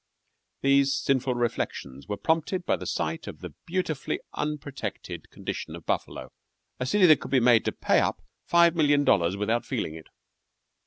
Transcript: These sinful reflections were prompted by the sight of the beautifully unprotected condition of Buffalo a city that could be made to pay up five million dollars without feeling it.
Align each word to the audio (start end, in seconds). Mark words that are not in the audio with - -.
These 0.63 0.97
sinful 0.97 1.35
reflections 1.35 2.07
were 2.07 2.17
prompted 2.17 2.65
by 2.65 2.75
the 2.75 2.87
sight 2.87 3.27
of 3.27 3.41
the 3.41 3.53
beautifully 3.67 4.19
unprotected 4.33 5.29
condition 5.29 5.75
of 5.75 5.85
Buffalo 5.85 6.31
a 6.79 6.87
city 6.87 7.05
that 7.05 7.19
could 7.19 7.29
be 7.29 7.39
made 7.39 7.65
to 7.65 7.71
pay 7.71 7.99
up 7.99 8.23
five 8.43 8.75
million 8.75 9.03
dollars 9.05 9.37
without 9.37 9.63
feeling 9.63 9.93
it. 9.93 10.07